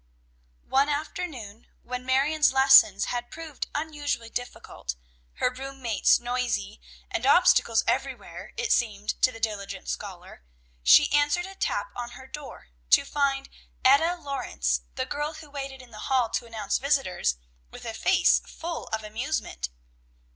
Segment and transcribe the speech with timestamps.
[0.65, 4.95] One afternoon when Marion's lessons had proved unusually difficult,
[5.33, 6.81] her room mates noisy,
[7.11, 10.43] and obstacles everywhere, it seemed to the diligent scholar,
[10.81, 13.47] she answered a tap on her door, to find
[13.85, 17.37] Etta Lawrence, the girl who waited in the hall to announce visitors,
[17.69, 19.69] with a face full of amusement.